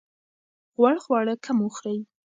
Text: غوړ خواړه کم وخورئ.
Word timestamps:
غوړ 0.77 0.95
خواړه 1.03 1.33
کم 1.45 1.57
وخورئ. 1.61 1.99